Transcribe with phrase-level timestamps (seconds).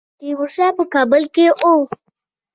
[0.19, 1.73] تیمورشاه په کابل کې وو.